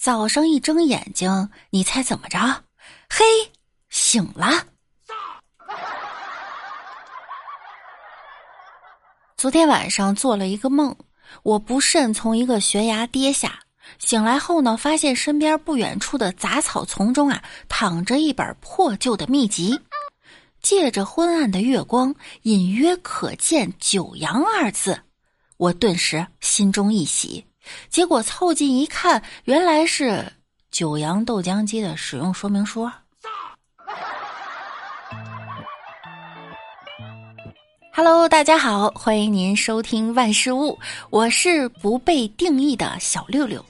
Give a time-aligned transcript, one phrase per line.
[0.00, 2.38] 早上一睁眼睛，你猜怎么着？
[3.10, 3.22] 嘿，
[3.90, 4.64] 醒了。
[9.36, 10.96] 昨天晚上做了一个梦，
[11.42, 13.60] 我不慎从一个悬崖跌下，
[13.98, 19.78] 醒来后呢，发现身边不远处的杂草丛中啊，躺着一本破旧的秘籍，
[20.62, 22.14] 借着昏暗的月光，
[22.44, 24.98] 隐约可见“九阳”二字，
[25.58, 27.44] 我顿时心中一喜。
[27.88, 30.24] 结果凑近一看，原来是
[30.70, 32.90] 九阳豆浆机的使用说明书。
[37.92, 40.78] Hello，大家好，欢迎您收听万事屋，
[41.10, 43.62] 我是不被定义的小六六。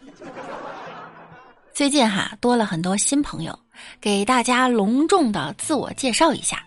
[1.73, 3.59] 最近哈多了很多新朋友，
[4.01, 6.63] 给大家隆重的自我介绍一下，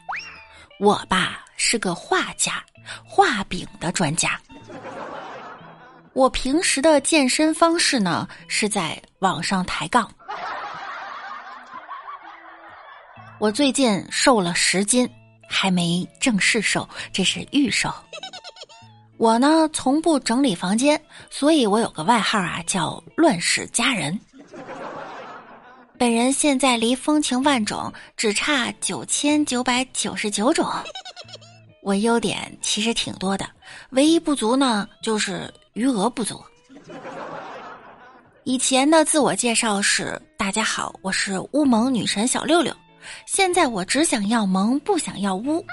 [0.80, 2.64] 我吧是个画家，
[3.06, 4.38] 画饼的专家。
[6.14, 10.10] 我平时的健身方式呢是在网上抬杠。
[13.40, 15.10] 我最近瘦了十斤。
[15.46, 17.94] 还没正式瘦，这是预瘦。
[19.18, 24.20] 我呢从不整理房间，所以我有个外号啊，叫“乱世佳人”。
[26.00, 30.68] 本人现在离风情万种只差九千九百九十九种。
[31.84, 33.48] 我优点其实挺多的，
[33.92, 36.44] 唯一不足呢就是余额不足。
[38.44, 42.76] 以前的自我介绍是：“大家好，我是乌蒙女神小六六。”
[43.26, 45.66] 现在我只想要萌，不想要污。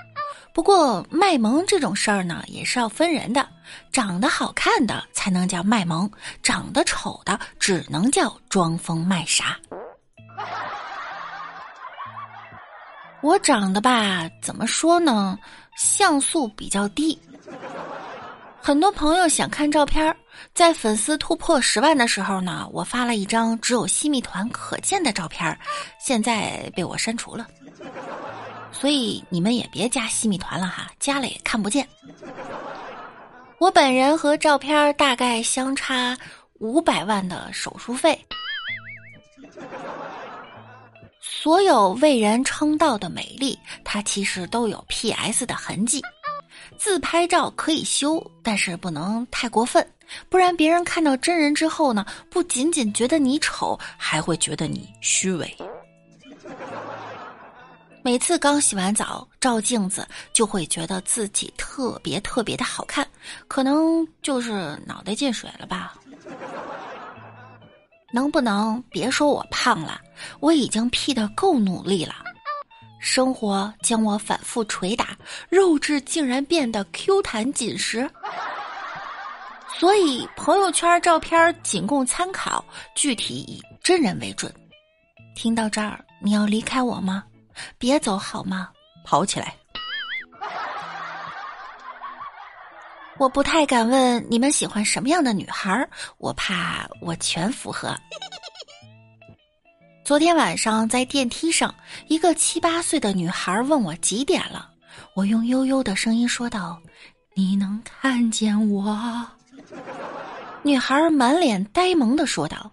[0.52, 3.46] 不过卖萌这种事儿呢，也是要分人的。
[3.92, 6.10] 长得好看的才能叫卖萌，
[6.42, 9.56] 长得丑的只能叫装疯卖傻。
[13.20, 15.38] 我长得吧，怎么说呢？
[15.76, 17.16] 像素比较低。
[18.62, 20.14] 很多朋友想看照片，
[20.54, 25.58] 在粉丝突破十万的时候呢，我发了一张只有西密团可见的照片，
[25.98, 27.46] 现在被我删除了。
[28.70, 31.86] 所以你们也别加西密团了哈，加了也看不见。
[33.58, 36.16] 我本人和照片大概相差
[36.58, 38.18] 五百万的手术费。
[41.20, 46.02] 所有为人称道的美丽，它其实都有 PS 的痕迹。
[46.78, 49.86] 自拍照可以修，但是不能太过分，
[50.28, 55.56] 不然别人看到真人之后呢，不仅仅觉得你丑，还会觉得你虚伪。
[58.02, 63.06] 每次刚洗完澡照镜子，就会觉得自己特别特别的好看，
[63.46, 65.94] 可能就是脑袋进水了吧。
[68.12, 70.00] 能不能别说我胖了？
[70.40, 72.14] 我已经 P 的够努力了。
[73.00, 75.16] 生活将我反复捶打，
[75.48, 78.08] 肉质竟然变得 Q 弹紧实。
[79.78, 82.62] 所以朋友圈照片仅供参考，
[82.94, 84.52] 具体以真人为准。
[85.34, 87.24] 听到这儿，你要离开我吗？
[87.78, 88.68] 别走好吗？
[89.04, 89.54] 跑起来！
[93.16, 97.96] 我不太敢问你们喜欢什么样的女孩，我怕我全符合。
[100.10, 101.72] 昨天晚上在电梯上，
[102.08, 104.68] 一个七八岁的女孩问我几点了。
[105.14, 106.82] 我用悠悠的声音说道
[107.36, 109.24] ：“你能看见我？”
[110.64, 112.72] 女孩满脸呆萌的说道：“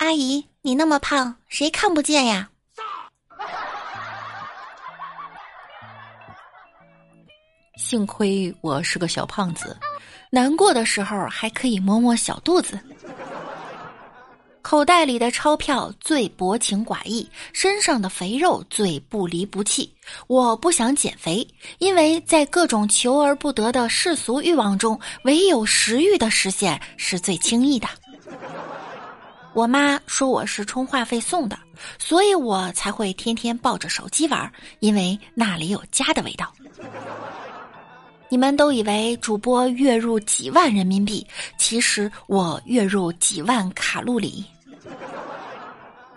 [0.00, 2.48] 阿姨，你那么胖，谁看不见呀？”
[7.76, 9.76] 幸亏我是个小胖子，
[10.30, 12.80] 难过的时候还可以摸摸小肚子。
[14.62, 19.92] 口袋里的钞票最薄情寡义，身上的肥肉最不离不弃。
[20.28, 21.46] 我不想减肥，
[21.78, 27.88] 因为在各种求而不得的世俗欲望中，唯有食欲的实现是最轻易的。
[29.52, 31.58] 我妈说我是充话费送的，
[31.98, 36.50] 所以我才会天天抱着手机玩，因为那里有家的味道。
[38.32, 41.26] 你们都以为主播月入几万人民币，
[41.58, 44.42] 其实我月入几万卡路里。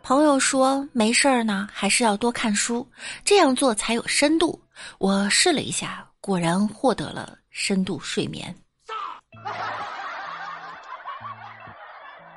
[0.01, 2.87] 朋友说没事儿呢，还是要多看书，
[3.25, 4.57] 这样做才有深度。
[4.97, 8.55] 我试了一下，果然获得了深度睡眠。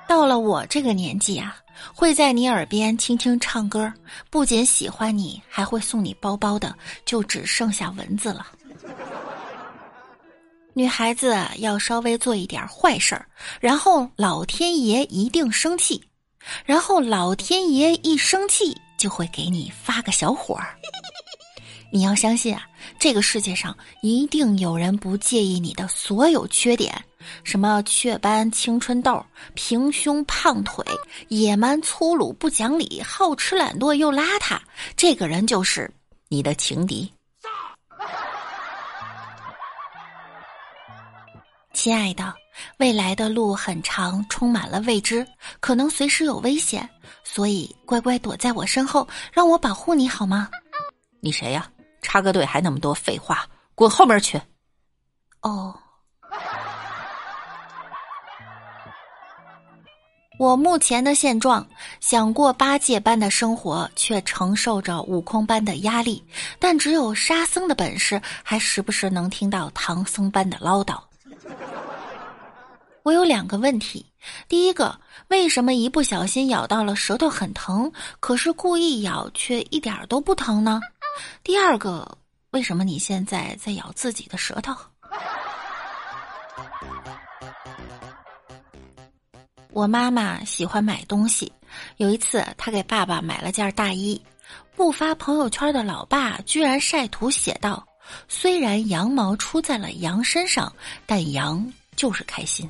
[0.09, 1.57] 到了我这个年纪啊，
[1.95, 3.93] 会在你耳边轻轻唱歌，
[4.29, 6.75] 不仅喜欢你，还会送你包包的，
[7.05, 8.45] 就只剩下蚊子了。
[10.79, 13.27] 女孩子要稍微做一点坏事儿，
[13.59, 16.01] 然后老天爷一定生气，
[16.65, 20.79] 然后老天爷一生气就会给你发个小火儿。
[21.91, 22.65] 你要相信啊，
[22.97, 26.95] 这个世界上一定有人不介意你的所有缺点，
[27.43, 29.21] 什么雀斑、青春痘、
[29.55, 30.85] 平胸、胖腿、
[31.27, 34.57] 野蛮、粗鲁、不讲理、好吃懒惰又邋遢，
[34.97, 35.91] 这个人就是
[36.29, 37.13] 你的情敌。
[41.79, 42.35] 亲爱的，
[42.79, 45.25] 未来的路很长，充满了未知，
[45.61, 46.91] 可能随时有危险，
[47.23, 50.51] 所以乖乖躲在我身后，让我保护你好吗？
[51.21, 51.71] 你谁呀？
[52.03, 53.47] 插个队还那么多废话，
[53.77, 54.43] 滚后面去！
[55.43, 55.73] 哦，
[60.37, 61.65] 我目前的现状，
[62.01, 66.27] 想过八戒般的生活，却承受着悟空般的压力，
[66.59, 71.01] 但只有沙僧的本事，还时不时能听到唐僧般的唠叨。
[73.03, 74.05] 我有两个问题：
[74.49, 74.99] 第一个，
[75.29, 77.91] 为什么一不小心咬到了舌头很疼，
[78.21, 80.81] 可是故意咬却一点都不疼呢？
[81.43, 82.19] 第二个，
[82.51, 84.75] 为什么你现在在咬自己的舌头？
[89.71, 91.53] 我妈妈喜欢买东西，
[91.97, 94.21] 有一次她给爸爸买了件大衣，
[94.75, 97.87] 不发朋友圈的老爸居然晒图写道
[98.29, 100.73] ：“虽然羊毛出在了羊身上，
[101.07, 102.69] 但羊就是开心。”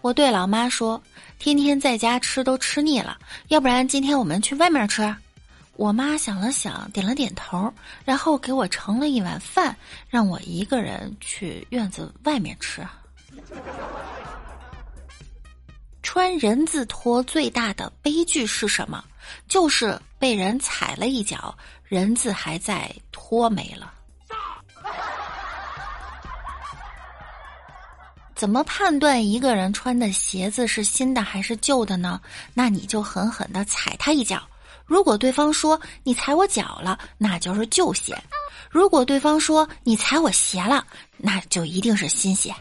[0.00, 1.02] 我对老妈说
[1.38, 3.18] ：“天天在家吃都吃腻了，
[3.48, 5.14] 要不然今天我们去外面吃。”
[5.76, 7.72] 我妈想了想，点了点头，
[8.04, 9.74] 然后给我盛了一碗饭，
[10.10, 12.86] 让我一个人去院子外面吃。
[16.02, 19.02] 穿人字拖最大的悲剧是什么？
[19.48, 23.92] 就是被人踩了一脚，人字还在，拖没了。
[28.34, 32.18] 怎么判断一个人穿的鞋子是新的还是旧的呢？
[32.54, 34.42] 那你就狠狠的踩他一脚。
[34.86, 38.14] 如果对方说你踩我脚了，那就是旧鞋；
[38.70, 40.84] 如果对方说你踩我鞋了，
[41.18, 42.54] 那就一定是新鞋。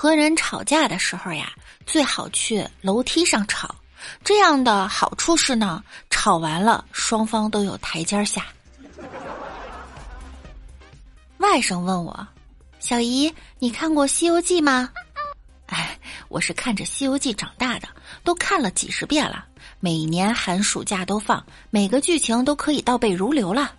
[0.00, 1.52] 和人吵架的时候呀，
[1.84, 3.74] 最好去楼梯上吵，
[4.22, 8.46] 这样的好处是呢，吵完了双方都有台阶下。
[11.38, 12.24] 外甥问我
[12.78, 14.88] ：“小姨，你看过《西游记》吗？”
[15.66, 15.98] 哎，
[16.28, 17.88] 我是看着《西游记》长大的，
[18.22, 19.46] 都看了几十遍了。
[19.80, 23.74] 每年寒暑假都放，每个剧情都可以倒背如流了。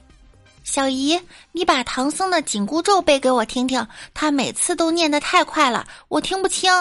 [0.69, 1.19] 小姨，
[1.51, 6.71] 你把唐僧的紧箍咒背给我听听，他每次都念得太快了，我听不清。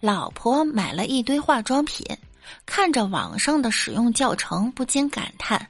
[0.00, 2.04] 老婆买了一堆化妆品。
[2.66, 5.64] 看着网上的使用教程，不禁感叹：“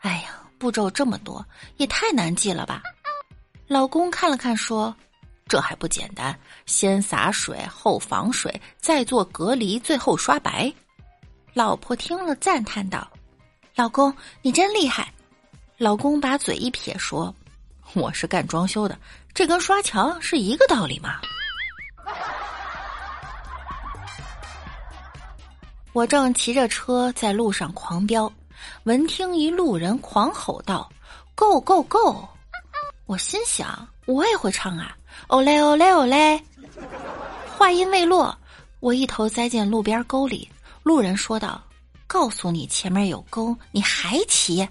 [0.00, 1.44] 哎呀，步骤这么多，
[1.76, 2.80] 也太难记了吧！”
[3.66, 4.94] 老公看了看，说
[5.48, 10.72] ：“这还不简单，先洒水，后防水，再做隔离，最后刷白。”
[11.56, 13.10] 老婆听了赞叹道
[13.74, 15.10] ：“老公，你真厉害！”
[15.78, 17.34] 老公把嘴一撇，说
[17.96, 18.98] ：“我是干装修的，
[19.32, 21.18] 这跟刷墙是一个道理吗？”
[25.94, 28.30] 我正骑着车在路上狂飙，
[28.82, 30.86] 闻听一路人狂吼道
[31.34, 32.28] ：“Go go go！”
[33.06, 34.94] 我心想，我也会唱啊
[35.28, 36.38] 哦嘞哦嘞哦嘞！
[37.56, 38.36] 话音未落，
[38.80, 40.46] 我一头栽进路边沟里。
[40.86, 41.60] 路人说道
[42.06, 44.64] ：“告诉你前面有沟，你还骑？”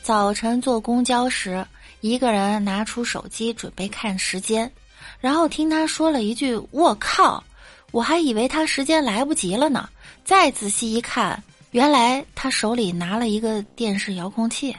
[0.00, 1.62] 早晨坐公交时，
[2.00, 4.72] 一个人拿出手机准备看时间。
[5.20, 7.44] 然后听他说了一句“我靠”，
[7.92, 9.90] 我还以为他时间来不及了呢。
[10.24, 14.74] 再仔细一看，原来他手里拿了一个电视遥控器。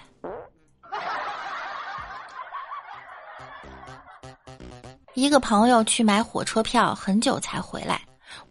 [5.18, 8.00] 一个朋友去买火车票，很久才回来。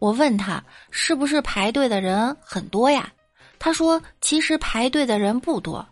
[0.01, 3.09] 我问他是不是排队的人很多呀？
[3.57, 5.87] 他说其实排队的人不多。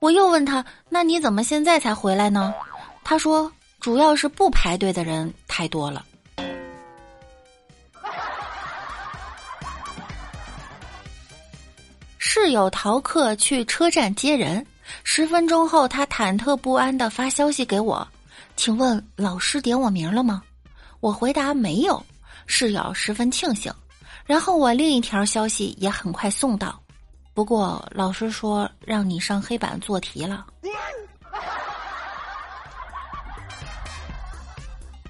[0.00, 2.54] 我又问他那你怎么现在才回来呢？
[3.02, 3.50] 他说。
[3.80, 6.04] 主要是不排队的人太多了。
[12.18, 14.66] 室友逃课去车站接人，
[15.04, 18.06] 十分钟后，他忐忑不安的发消息给我
[18.58, 20.42] ：“请问老师点我名了吗？”
[20.98, 22.04] 我回答没有。
[22.44, 23.72] 室友十分庆幸。
[24.26, 26.76] 然后我另一条消息也很快送到，
[27.32, 30.44] 不过老师说让你上黑板做题了。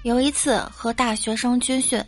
[0.02, 2.04] 有一次和大学生军训，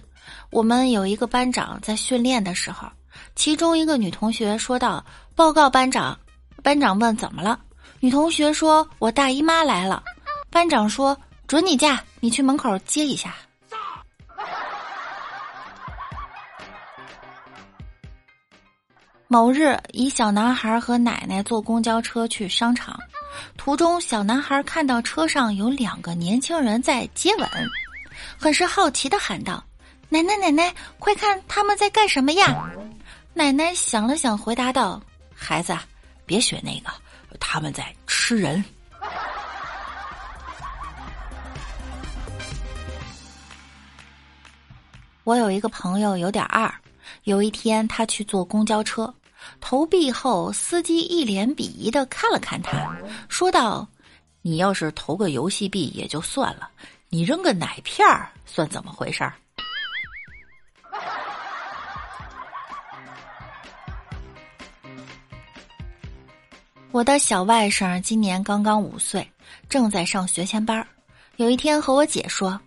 [0.50, 2.86] 我们有一个班长在训练的时候，
[3.34, 5.02] 其中一个女同学说道
[5.34, 6.16] ：“报告班长。”
[6.62, 7.58] 班长问：“怎么了？”
[7.98, 10.02] 女同学说：“我大姨妈来了。”
[10.50, 11.16] 班长说
[11.50, 13.34] ：“准你假你去门口接一下。
[19.26, 22.96] 某日一小男孩和奶奶坐公交车去商场
[23.56, 27.48] 途中小男孩看到车上有两个年轻人在接吻。
[28.38, 29.60] 很是好奇的喊道
[30.08, 32.70] 奶奶奶奶快看他们在干什么呀？
[33.34, 35.02] 奶奶想了想回答道
[35.34, 35.76] 孩子
[36.24, 36.92] 别学那个
[37.40, 38.64] 他们在吃人。
[45.24, 46.72] 我有一个朋友有点二，
[47.24, 49.12] 有一天他去坐公交车。
[49.60, 52.94] 投币后，司机一脸鄙夷的看了看他，
[53.28, 53.88] 说道
[54.42, 56.68] ：“你要是投个游戏币也就算了，
[57.08, 59.32] 你扔个奶片儿算怎么回事儿？”
[66.92, 69.26] 我的小外甥今年刚刚五岁，
[69.68, 70.86] 正在上学前班。
[71.36, 72.60] 有一天和我姐说：“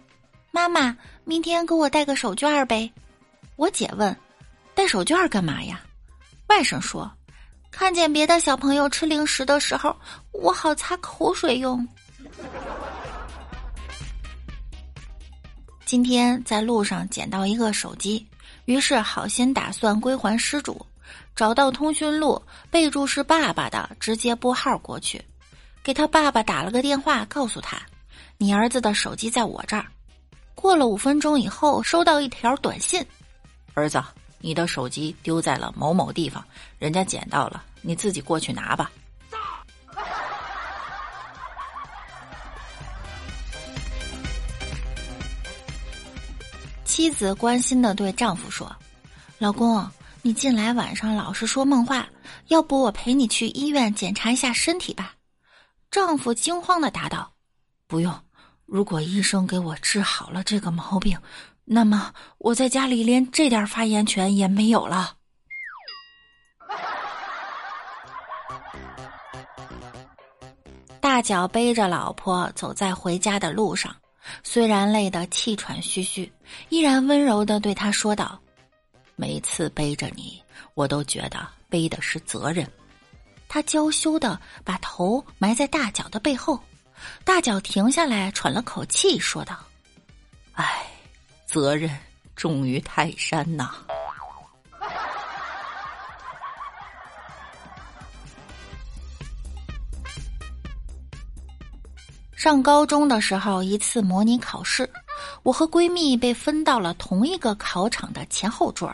[0.56, 0.96] 妈妈，
[1.26, 2.88] 明天给我带个手绢呗。”
[3.58, 4.16] 我姐问
[4.76, 5.82] ：“带手绢干嘛呀？”
[6.46, 7.12] 外甥说
[7.72, 9.98] ：“看见别的小朋友吃零食的时候，
[10.32, 11.86] 我好擦口水用。”
[15.86, 18.24] 今天在路上捡到一个手机，
[18.66, 20.86] 于是好心打算归还失主，
[21.36, 25.20] 找到通讯录，备注是爸爸的，直接拨号过去，
[25.82, 27.82] 给他爸爸打了个电话，告诉他
[28.38, 29.88] ：“你儿子的手机在我这儿。”
[30.56, 33.06] 过了五分钟以后，收到一条短信
[33.74, 34.04] ：“儿子。”
[34.46, 36.44] 你的手机丢在了某某地方，
[36.78, 38.92] 人家捡到了，你自己过去拿吧。
[46.84, 48.70] 妻子关心的对丈夫说
[49.40, 49.90] ：“老公，
[50.22, 52.06] 你近来晚上老是说梦话，
[52.50, 55.16] 要不我陪你去医院检查一下身体吧？”
[55.90, 57.32] 丈夫惊慌的答道
[57.88, 58.14] ：“不用，
[58.74, 61.16] 如果医生给我治好了这个毛病。”
[61.64, 65.16] 那么我在家里连这点发言权也没有了。
[71.00, 73.96] 大脚背着老婆走在回家的路上，
[74.42, 76.30] 虽然累得气喘吁吁，
[76.70, 78.42] 依然温柔的对他说道
[79.16, 80.42] ：“每次背着你，
[80.74, 82.68] 我都觉得背的是责任。”
[83.48, 86.60] 他娇羞的把头埋在大脚的背后，
[87.24, 89.58] 大脚停下来喘了口气，说道
[90.54, 90.86] ：“唉。”
[91.46, 91.96] 责任
[92.36, 93.70] 重于泰山呐！
[102.36, 104.90] 上高中的时候，一次模拟考试，
[105.44, 108.92] 我和闺蜜被分到了同一个考场的前后桌。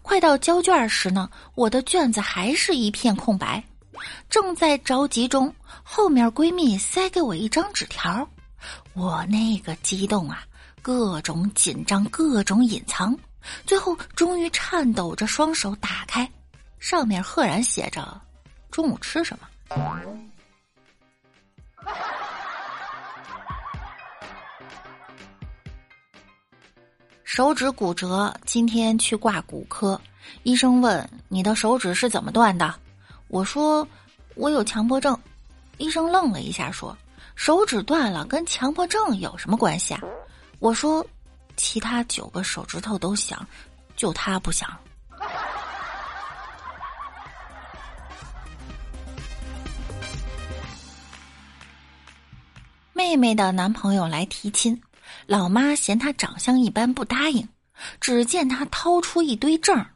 [0.00, 3.64] 快到交卷时呢，我的卷子还是一片空白。
[4.28, 8.28] 正在着急中，后面闺蜜塞给我一张纸条，
[8.94, 10.44] 我那个激动啊！
[10.80, 13.14] 各种紧张，各种隐藏，
[13.66, 16.30] 最后终于颤抖着双手打开，
[16.78, 18.18] 上面赫然写着
[18.70, 19.46] ：“中午吃什么？”
[27.24, 30.00] 手指骨折，今天去挂骨科，
[30.44, 32.74] 医生问：“你的手指是怎么断的？”
[33.28, 33.86] 我说
[34.34, 35.18] ：“我有强迫症。”
[35.78, 36.96] 医生愣了一下，说
[37.36, 40.00] ：“手指断了，跟强迫症有什么关系啊？”
[40.58, 41.06] 我说，
[41.56, 43.46] 其他九个手指头都响，
[43.96, 44.68] 就他不响。
[52.92, 54.80] 妹妹的男朋友来提亲，
[55.26, 57.48] 老妈嫌他长相一般不答应。
[58.00, 59.86] 只见他掏出一堆证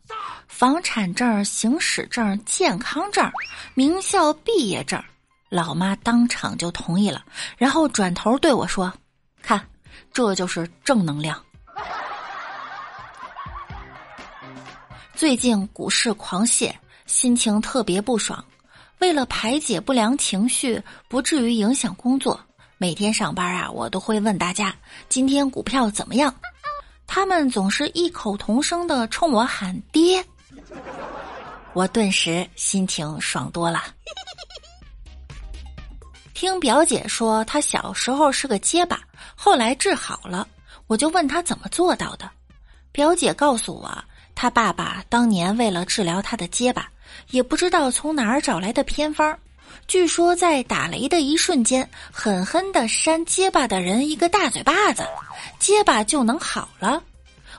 [0.53, 3.29] 房产证、行驶证、健康证、
[3.73, 5.03] 名校毕业证。
[5.49, 7.25] 老妈当场就同意了，
[7.57, 8.93] 然后转头对我说
[9.43, 9.61] ：“看。”
[10.13, 11.43] 这就是正能量。
[15.15, 16.71] 最近股市狂泻，
[17.07, 18.45] 心情特别不爽。
[18.99, 22.39] 为了排解不良情绪，不至于影响工作，
[22.77, 24.73] 每天上班啊，我都会问大家
[25.09, 26.33] 今天股票怎么样。
[27.07, 30.25] 他们总是异口同声的冲我喊爹，
[31.73, 33.83] 我顿时心情爽多了。
[36.35, 39.01] 听表姐说，她小时候是个结巴，
[39.35, 40.47] 后来治好了。
[40.87, 42.29] 我就问她怎么做到的。
[42.91, 46.91] 表姐告诉我，她爸爸当年为了治疗她的结巴，
[47.31, 49.39] 也不知道从哪儿找来的偏方，
[49.87, 55.07] 据说在打雷的一瞬间，狠狠的扇结巴的人一个大嘴巴子，
[55.59, 57.03] 结巴就能好了。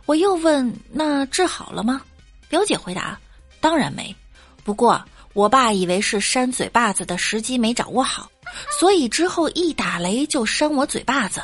[0.06, 2.02] 我又问，那治好了吗？
[2.54, 3.20] 表姐回答，
[3.60, 4.16] 当然没。
[4.64, 8.30] 不过我爸以为是扇嘴巴子的时机没掌握好。
[8.80, 11.42] 所以之后一打雷就扇我嘴巴子，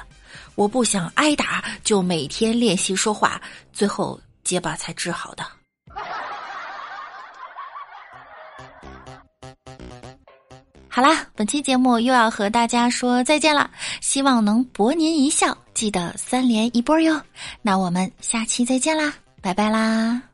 [0.54, 3.42] 我不想挨打，就每天练习说话，
[3.74, 5.44] 最后结巴才治好的。
[10.88, 17.20] 好啦，本期节目又要和大家说再见了，希望能博您一笑，记得三连一波哟。
[17.64, 19.12] 那我们下期再见啦，
[19.42, 20.29] 拜拜啦。